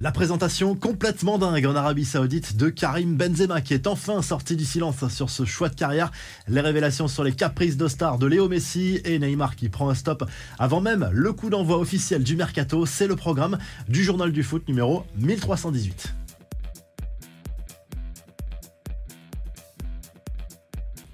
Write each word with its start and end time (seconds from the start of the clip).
La 0.00 0.12
présentation 0.12 0.76
complètement 0.76 1.38
dingue 1.38 1.66
en 1.66 1.74
Arabie 1.74 2.04
Saoudite 2.04 2.56
de 2.56 2.68
Karim 2.68 3.16
Benzema 3.16 3.60
qui 3.60 3.74
est 3.74 3.88
enfin 3.88 4.22
sorti 4.22 4.54
du 4.54 4.64
silence 4.64 5.08
sur 5.08 5.28
ce 5.28 5.44
choix 5.44 5.68
de 5.68 5.74
carrière. 5.74 6.12
Les 6.46 6.60
révélations 6.60 7.08
sur 7.08 7.24
les 7.24 7.32
caprices 7.32 7.76
de 7.76 7.88
star 7.88 8.16
de 8.16 8.26
Léo 8.26 8.48
Messi 8.48 9.00
et 9.04 9.18
Neymar 9.18 9.56
qui 9.56 9.68
prend 9.68 9.90
un 9.90 9.96
stop 9.96 10.24
avant 10.56 10.80
même 10.80 11.10
le 11.12 11.32
coup 11.32 11.50
d'envoi 11.50 11.78
officiel 11.78 12.22
du 12.22 12.36
mercato. 12.36 12.86
C'est 12.86 13.08
le 13.08 13.16
programme 13.16 13.58
du 13.88 14.04
journal 14.04 14.30
du 14.30 14.44
foot 14.44 14.68
numéro 14.68 15.04
1318. 15.16 16.17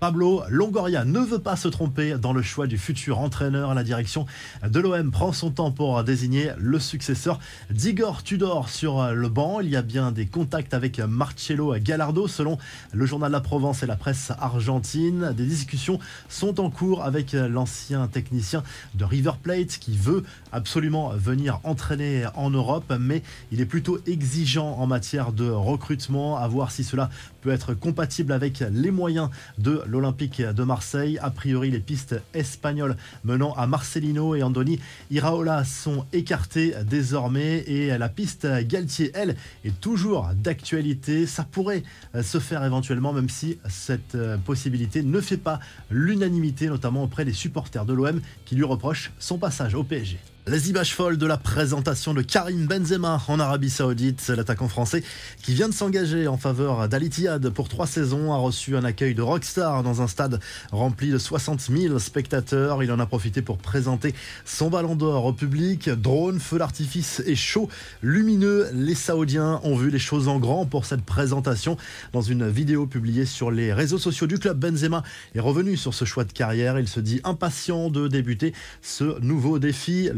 Pablo 0.00 0.44
Longoria 0.48 1.04
ne 1.04 1.18
veut 1.18 1.40
pas 1.40 1.56
se 1.56 1.66
tromper 1.66 2.18
dans 2.18 2.32
le 2.32 2.40
choix 2.40 2.68
du 2.68 2.78
futur 2.78 3.18
entraîneur. 3.18 3.74
La 3.74 3.82
direction 3.82 4.26
de 4.64 4.78
l'OM 4.78 5.10
prend 5.10 5.32
son 5.32 5.50
temps 5.50 5.72
pour 5.72 6.04
désigner 6.04 6.52
le 6.56 6.78
successeur 6.78 7.40
d'Igor 7.70 8.22
Tudor 8.22 8.68
sur 8.68 9.12
le 9.12 9.28
banc. 9.28 9.58
Il 9.60 9.70
y 9.70 9.74
a 9.74 9.82
bien 9.82 10.12
des 10.12 10.26
contacts 10.26 10.72
avec 10.72 11.00
Marcello 11.00 11.74
Gallardo 11.80 12.28
selon 12.28 12.58
le 12.92 13.06
journal 13.06 13.32
La 13.32 13.40
Provence 13.40 13.82
et 13.82 13.86
la 13.86 13.96
presse 13.96 14.30
argentine. 14.38 15.32
Des 15.36 15.46
discussions 15.46 15.98
sont 16.28 16.60
en 16.60 16.70
cours 16.70 17.02
avec 17.02 17.32
l'ancien 17.32 18.06
technicien 18.06 18.62
de 18.94 19.04
River 19.04 19.32
Plate 19.42 19.78
qui 19.80 19.96
veut 19.96 20.22
absolument 20.52 21.08
venir 21.08 21.58
entraîner 21.64 22.24
en 22.36 22.50
Europe, 22.50 22.92
mais 23.00 23.24
il 23.50 23.60
est 23.60 23.66
plutôt 23.66 23.98
exigeant 24.06 24.76
en 24.78 24.86
matière 24.86 25.32
de 25.32 25.50
recrutement, 25.50 26.36
à 26.36 26.46
voir 26.46 26.70
si 26.70 26.84
cela 26.84 27.10
peut 27.40 27.50
être 27.50 27.74
compatible 27.74 28.32
avec 28.32 28.62
les 28.70 28.92
moyens 28.92 29.30
de 29.58 29.82
l'Olympique 29.88 30.40
de 30.42 30.62
Marseille. 30.62 31.18
A 31.22 31.30
priori, 31.30 31.70
les 31.70 31.80
pistes 31.80 32.20
espagnoles 32.34 32.96
menant 33.24 33.52
à 33.54 33.66
Marcelino 33.66 34.34
et 34.34 34.42
Andoni 34.42 34.78
Iraola 35.10 35.64
sont 35.64 36.04
écartées 36.12 36.74
désormais 36.86 37.64
et 37.66 37.96
la 37.98 38.08
piste 38.08 38.46
Galtier, 38.66 39.10
elle, 39.14 39.36
est 39.64 39.80
toujours 39.80 40.28
d'actualité. 40.34 41.26
Ça 41.26 41.44
pourrait 41.44 41.82
se 42.22 42.38
faire 42.38 42.64
éventuellement, 42.64 43.12
même 43.12 43.28
si 43.28 43.58
cette 43.68 44.16
possibilité 44.44 45.02
ne 45.02 45.20
fait 45.20 45.36
pas 45.36 45.60
l'unanimité, 45.90 46.68
notamment 46.68 47.04
auprès 47.04 47.24
des 47.24 47.32
supporters 47.32 47.84
de 47.84 47.92
l'OM 47.92 48.20
qui 48.44 48.54
lui 48.54 48.64
reprochent 48.64 49.12
son 49.18 49.38
passage 49.38 49.74
au 49.74 49.84
PSG. 49.84 50.18
Les 50.50 50.70
images 50.70 50.94
folles 50.94 51.18
de 51.18 51.26
la 51.26 51.36
présentation 51.36 52.14
de 52.14 52.22
Karim 52.22 52.66
Benzema 52.66 53.20
en 53.28 53.38
Arabie 53.38 53.68
Saoudite, 53.68 54.28
l'attaquant 54.28 54.68
français 54.68 55.04
qui 55.42 55.52
vient 55.52 55.68
de 55.68 55.74
s'engager 55.74 56.26
en 56.26 56.38
faveur 56.38 56.88
d'Al 56.88 57.02
Ittihad 57.02 57.50
pour 57.50 57.68
trois 57.68 57.86
saisons, 57.86 58.32
a 58.32 58.38
reçu 58.38 58.74
un 58.74 58.84
accueil 58.84 59.14
de 59.14 59.20
rockstar 59.20 59.82
dans 59.82 60.00
un 60.00 60.06
stade 60.06 60.40
rempli 60.72 61.10
de 61.10 61.18
60 61.18 61.60
000 61.60 61.98
spectateurs. 61.98 62.82
Il 62.82 62.90
en 62.92 62.98
a 62.98 63.04
profité 63.04 63.42
pour 63.42 63.58
présenter 63.58 64.14
son 64.46 64.70
ballon 64.70 64.96
d'or 64.96 65.26
au 65.26 65.34
public. 65.34 65.90
Drone, 65.90 66.40
feu 66.40 66.56
d'artifice 66.58 67.22
et 67.26 67.36
chaud 67.36 67.68
lumineux. 68.00 68.70
Les 68.72 68.94
Saoudiens 68.94 69.60
ont 69.64 69.76
vu 69.76 69.90
les 69.90 69.98
choses 69.98 70.28
en 70.28 70.38
grand 70.38 70.64
pour 70.64 70.86
cette 70.86 71.02
présentation. 71.02 71.76
Dans 72.14 72.22
une 72.22 72.48
vidéo 72.48 72.86
publiée 72.86 73.26
sur 73.26 73.50
les 73.50 73.74
réseaux 73.74 73.98
sociaux 73.98 74.26
du 74.26 74.38
club, 74.38 74.58
Benzema 74.58 75.02
est 75.34 75.40
revenu 75.40 75.76
sur 75.76 75.92
ce 75.92 76.06
choix 76.06 76.24
de 76.24 76.32
carrière. 76.32 76.78
Il 76.78 76.88
se 76.88 77.00
dit 77.00 77.20
impatient 77.24 77.90
de 77.90 78.08
débuter 78.08 78.54
ce 78.80 79.20
nouveau 79.20 79.58
défi. 79.58 80.08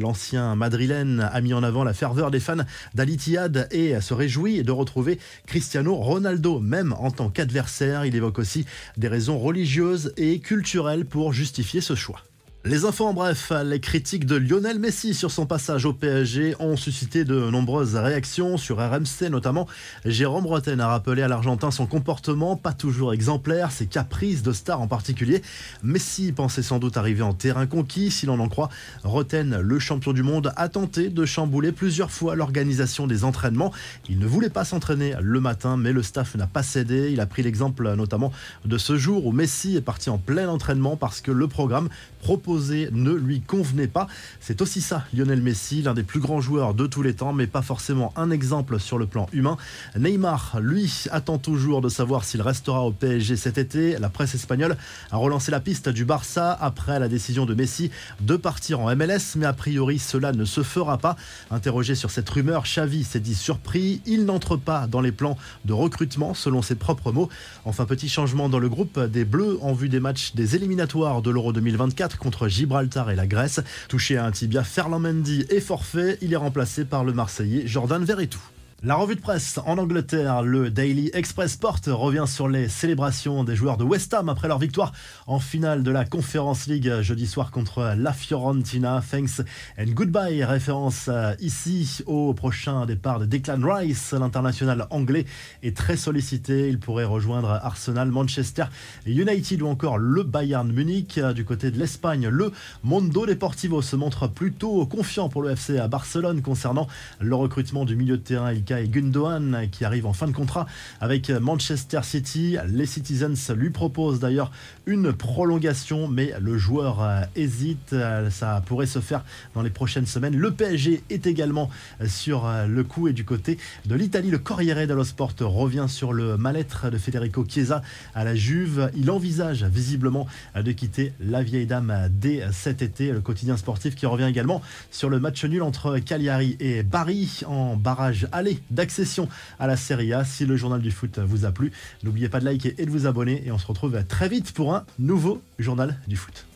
Madrilène 0.56 1.28
a 1.32 1.40
mis 1.40 1.54
en 1.54 1.62
avant 1.62 1.84
la 1.84 1.92
ferveur 1.92 2.30
des 2.30 2.40
fans 2.40 2.64
d'Al 2.94 3.10
Ittihad 3.10 3.68
et 3.70 4.00
se 4.00 4.14
réjouit 4.14 4.62
de 4.62 4.72
retrouver 4.72 5.18
Cristiano 5.46 5.94
Ronaldo, 5.94 6.60
même 6.60 6.92
en 6.94 7.10
tant 7.10 7.30
qu'adversaire. 7.30 8.04
Il 8.04 8.14
évoque 8.14 8.38
aussi 8.38 8.66
des 8.96 9.08
raisons 9.08 9.38
religieuses 9.38 10.12
et 10.16 10.40
culturelles 10.40 11.06
pour 11.06 11.32
justifier 11.32 11.80
ce 11.80 11.94
choix. 11.94 12.20
Les 12.66 12.84
infos 12.84 13.06
en 13.06 13.14
bref, 13.14 13.54
les 13.64 13.80
critiques 13.80 14.26
de 14.26 14.36
Lionel 14.36 14.78
Messi 14.78 15.14
sur 15.14 15.30
son 15.30 15.46
passage 15.46 15.86
au 15.86 15.94
PSG 15.94 16.56
ont 16.60 16.76
suscité 16.76 17.24
de 17.24 17.48
nombreuses 17.48 17.96
réactions 17.96 18.58
sur 18.58 18.76
RMC 18.76 19.30
notamment. 19.30 19.66
Jérôme 20.04 20.44
Roten 20.46 20.78
a 20.78 20.88
rappelé 20.88 21.22
à 21.22 21.28
l'Argentin 21.28 21.70
son 21.70 21.86
comportement 21.86 22.56
pas 22.56 22.74
toujours 22.74 23.14
exemplaire, 23.14 23.72
ses 23.72 23.86
caprices 23.86 24.42
de 24.42 24.52
star 24.52 24.82
en 24.82 24.88
particulier. 24.88 25.40
Messi 25.82 26.32
pensait 26.32 26.62
sans 26.62 26.78
doute 26.78 26.98
arriver 26.98 27.22
en 27.22 27.32
terrain 27.32 27.66
conquis, 27.66 28.10
si 28.10 28.26
l'on 28.26 28.38
en 28.38 28.48
croit. 28.50 28.68
Roten, 29.04 29.58
le 29.58 29.78
champion 29.78 30.12
du 30.12 30.22
monde, 30.22 30.52
a 30.56 30.68
tenté 30.68 31.08
de 31.08 31.24
chambouler 31.24 31.72
plusieurs 31.72 32.10
fois 32.10 32.36
l'organisation 32.36 33.06
des 33.06 33.24
entraînements. 33.24 33.72
Il 34.10 34.18
ne 34.18 34.26
voulait 34.26 34.50
pas 34.50 34.66
s'entraîner 34.66 35.14
le 35.18 35.40
matin, 35.40 35.78
mais 35.78 35.92
le 35.92 36.02
staff 36.02 36.34
n'a 36.34 36.46
pas 36.46 36.62
cédé. 36.62 37.10
Il 37.10 37.20
a 37.20 37.26
pris 37.26 37.42
l'exemple 37.42 37.90
notamment 37.94 38.32
de 38.66 38.76
ce 38.76 38.98
jour 38.98 39.24
où 39.24 39.32
Messi 39.32 39.76
est 39.76 39.80
parti 39.80 40.10
en 40.10 40.18
plein 40.18 40.46
entraînement 40.50 40.98
parce 40.98 41.22
que 41.22 41.32
le 41.32 41.48
programme 41.48 41.88
propose 42.20 42.49
ne 42.58 43.12
lui 43.12 43.40
convenait 43.40 43.86
pas. 43.86 44.06
C'est 44.40 44.60
aussi 44.62 44.80
ça, 44.80 45.04
Lionel 45.14 45.40
Messi, 45.40 45.82
l'un 45.82 45.94
des 45.94 46.02
plus 46.02 46.20
grands 46.20 46.40
joueurs 46.40 46.74
de 46.74 46.86
tous 46.86 47.02
les 47.02 47.14
temps, 47.14 47.32
mais 47.32 47.46
pas 47.46 47.62
forcément 47.62 48.12
un 48.16 48.30
exemple 48.30 48.80
sur 48.80 48.98
le 48.98 49.06
plan 49.06 49.28
humain. 49.32 49.56
Neymar, 49.96 50.58
lui, 50.60 51.04
attend 51.10 51.38
toujours 51.38 51.80
de 51.80 51.88
savoir 51.88 52.24
s'il 52.24 52.42
restera 52.42 52.82
au 52.82 52.92
PSG 52.92 53.36
cet 53.36 53.58
été. 53.58 53.98
La 53.98 54.08
presse 54.08 54.34
espagnole 54.34 54.76
a 55.10 55.16
relancé 55.16 55.50
la 55.50 55.60
piste 55.60 55.88
du 55.88 56.04
Barça 56.04 56.52
après 56.60 56.98
la 56.98 57.08
décision 57.08 57.46
de 57.46 57.54
Messi 57.54 57.90
de 58.20 58.36
partir 58.36 58.80
en 58.80 58.94
MLS, 58.96 59.36
mais 59.36 59.46
a 59.46 59.52
priori 59.52 59.98
cela 59.98 60.32
ne 60.32 60.44
se 60.44 60.62
fera 60.62 60.98
pas. 60.98 61.16
Interrogé 61.50 61.94
sur 61.94 62.10
cette 62.10 62.28
rumeur, 62.28 62.64
Xavi 62.64 63.04
s'est 63.04 63.20
dit 63.20 63.34
surpris. 63.34 64.02
Il 64.06 64.24
n'entre 64.24 64.56
pas 64.56 64.86
dans 64.86 65.00
les 65.00 65.12
plans 65.12 65.36
de 65.64 65.72
recrutement, 65.72 66.34
selon 66.34 66.62
ses 66.62 66.74
propres 66.74 67.12
mots. 67.12 67.28
Enfin, 67.64 67.86
petit 67.86 68.08
changement 68.08 68.48
dans 68.48 68.58
le 68.58 68.68
groupe 68.68 68.98
des 68.98 69.24
Bleus 69.24 69.58
en 69.62 69.72
vue 69.72 69.88
des 69.88 70.00
matchs 70.00 70.34
des 70.34 70.56
éliminatoires 70.56 71.22
de 71.22 71.30
l'Euro 71.30 71.52
2024 71.52 72.18
contre 72.18 72.39
Gibraltar 72.48 73.10
et 73.10 73.16
la 73.16 73.26
Grèce. 73.26 73.60
Touché 73.88 74.16
à 74.16 74.24
un 74.24 74.30
tibia, 74.30 74.64
Ferland 74.64 75.00
Mendy 75.00 75.44
est 75.50 75.60
forfait. 75.60 76.18
Il 76.22 76.32
est 76.32 76.36
remplacé 76.36 76.84
par 76.84 77.04
le 77.04 77.12
Marseillais 77.12 77.66
Jordan 77.66 78.04
Verretou. 78.04 78.40
La 78.82 78.94
revue 78.94 79.14
de 79.14 79.20
presse 79.20 79.60
en 79.66 79.76
Angleterre, 79.76 80.40
le 80.40 80.70
Daily 80.70 81.10
Express 81.12 81.52
Sport 81.52 81.80
revient 81.88 82.24
sur 82.26 82.48
les 82.48 82.66
célébrations 82.70 83.44
des 83.44 83.54
joueurs 83.54 83.76
de 83.76 83.84
West 83.84 84.14
Ham 84.14 84.30
après 84.30 84.48
leur 84.48 84.58
victoire 84.58 84.92
en 85.26 85.38
finale 85.38 85.82
de 85.82 85.90
la 85.90 86.06
Conference 86.06 86.66
League 86.66 86.90
jeudi 87.02 87.26
soir 87.26 87.50
contre 87.50 87.94
la 87.94 88.14
Fiorentina. 88.14 89.02
Thanks 89.10 89.42
and 89.78 89.90
goodbye, 89.92 90.42
référence 90.44 91.08
euh, 91.08 91.34
ici 91.40 92.02
au 92.06 92.32
prochain 92.32 92.86
départ 92.86 93.20
de 93.20 93.26
Declan 93.26 93.60
Rice, 93.62 94.14
l'international 94.14 94.86
anglais 94.88 95.26
est 95.62 95.76
très 95.76 95.98
sollicité. 95.98 96.70
Il 96.70 96.80
pourrait 96.80 97.04
rejoindre 97.04 97.50
Arsenal, 97.50 98.10
Manchester 98.10 98.64
United 99.04 99.60
ou 99.60 99.66
encore 99.66 99.98
le 99.98 100.22
Bayern 100.22 100.72
Munich. 100.72 101.20
Du 101.34 101.44
côté 101.44 101.70
de 101.70 101.78
l'Espagne, 101.78 102.28
le 102.28 102.50
Mondo 102.82 103.26
Deportivo 103.26 103.82
se 103.82 103.96
montre 103.96 104.26
plutôt 104.26 104.86
confiant 104.86 105.28
pour 105.28 105.42
le 105.42 105.50
FC 105.50 105.76
à 105.76 105.86
Barcelone 105.86 106.40
concernant 106.40 106.88
le 107.18 107.34
recrutement 107.34 107.84
du 107.84 107.94
milieu 107.94 108.16
de 108.16 108.22
terrain 108.22 108.54
et 108.78 108.88
Gundogan 108.88 109.68
qui 109.70 109.84
arrive 109.84 110.06
en 110.06 110.12
fin 110.12 110.26
de 110.26 110.32
contrat 110.32 110.66
avec 111.00 111.30
Manchester 111.30 112.00
City. 112.02 112.56
Les 112.68 112.86
Citizens 112.86 113.54
lui 113.54 113.70
proposent 113.70 114.20
d'ailleurs 114.20 114.50
une 114.86 115.12
prolongation, 115.12 116.08
mais 116.08 116.32
le 116.40 116.58
joueur 116.58 117.02
euh, 117.02 117.22
hésite. 117.36 117.92
Euh, 117.92 118.30
ça 118.30 118.62
pourrait 118.66 118.86
se 118.86 118.98
faire 118.98 119.24
dans 119.54 119.62
les 119.62 119.70
prochaines 119.70 120.06
semaines. 120.06 120.36
Le 120.36 120.50
PSG 120.50 121.02
est 121.10 121.26
également 121.26 121.70
euh, 122.00 122.06
sur 122.06 122.50
le 122.68 122.84
coup 122.84 123.08
et 123.08 123.12
du 123.12 123.24
côté 123.24 123.58
de 123.86 123.94
l'Italie. 123.94 124.30
Le 124.30 124.38
Corriere 124.38 124.86
dello 124.86 125.04
Sport 125.04 125.32
revient 125.40 125.86
sur 125.88 126.12
le 126.12 126.36
mal-être 126.36 126.90
de 126.90 126.98
Federico 126.98 127.44
Chiesa 127.48 127.82
à 128.14 128.24
la 128.24 128.34
Juve. 128.34 128.90
Il 128.94 129.10
envisage 129.10 129.64
visiblement 129.64 130.26
de 130.54 130.72
quitter 130.72 131.12
la 131.20 131.42
vieille 131.42 131.66
dame 131.66 132.08
dès 132.10 132.44
cet 132.52 132.82
été. 132.82 133.12
Le 133.12 133.20
quotidien 133.20 133.56
sportif 133.56 133.94
qui 133.94 134.06
revient 134.06 134.24
également 134.24 134.62
sur 134.90 135.08
le 135.08 135.20
match 135.20 135.44
nul 135.44 135.62
entre 135.62 135.98
Cagliari 135.98 136.56
et 136.60 136.82
Bari 136.82 137.40
en 137.46 137.76
barrage 137.76 138.28
aller 138.32 138.59
d'accession 138.70 139.28
à 139.58 139.66
la 139.66 139.76
Serie 139.76 140.12
A. 140.12 140.24
Si 140.24 140.46
le 140.46 140.56
journal 140.56 140.80
du 140.80 140.90
foot 140.90 141.18
vous 141.18 141.44
a 141.44 141.52
plu, 141.52 141.72
n'oubliez 142.02 142.28
pas 142.28 142.40
de 142.40 142.44
liker 142.44 142.74
et 142.78 142.86
de 142.86 142.90
vous 142.90 143.06
abonner 143.06 143.42
et 143.46 143.52
on 143.52 143.58
se 143.58 143.66
retrouve 143.66 144.02
très 144.04 144.28
vite 144.28 144.52
pour 144.52 144.74
un 144.74 144.84
nouveau 144.98 145.42
journal 145.58 145.98
du 146.06 146.16
foot. 146.16 146.46